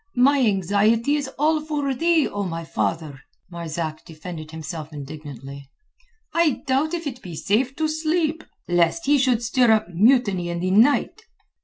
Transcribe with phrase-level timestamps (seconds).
[0.15, 5.69] "My anxiety is all for thee, O my father," Marzak defended himself indignantly.
[6.33, 10.59] "I doubt if it be safe to sleep, lest he should stir up mutiny in
[10.59, 11.21] the night."